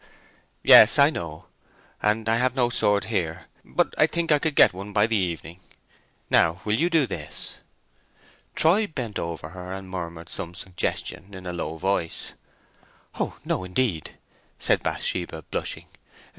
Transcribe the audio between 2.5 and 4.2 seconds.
no sword here; but I